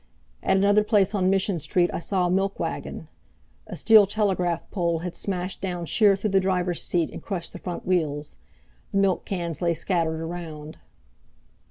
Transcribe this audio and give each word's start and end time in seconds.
At 0.41 0.57
another 0.57 0.83
place 0.83 1.13
on 1.13 1.29
Mission 1.29 1.59
Street 1.59 1.91
I 1.93 1.99
saw 1.99 2.25
a 2.25 2.31
milk 2.31 2.59
wagon. 2.59 3.07
A 3.67 3.75
steel 3.75 4.07
telegraph 4.07 4.67
pole 4.71 4.97
had 5.05 5.13
smashed 5.13 5.61
down 5.61 5.85
sheer 5.85 6.15
through 6.15 6.31
the 6.31 6.39
driver's 6.39 6.81
seat 6.81 7.11
and 7.13 7.21
crushed 7.21 7.53
the 7.53 7.59
front 7.59 7.85
wheels. 7.85 8.37
The 8.93 8.97
milk 8.97 9.25
cans 9.25 9.61
lay 9.61 9.75
scattered 9.75 10.19
around. 10.21 10.79